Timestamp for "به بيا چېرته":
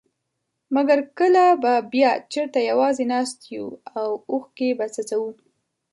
1.61-2.59